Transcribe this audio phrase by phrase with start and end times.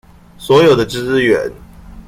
[0.35, 1.51] 所有的資源